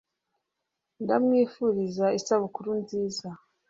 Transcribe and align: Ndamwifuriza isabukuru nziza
Ndamwifuriza 1.03 2.05
isabukuru 2.19 2.69
nziza 2.81 3.27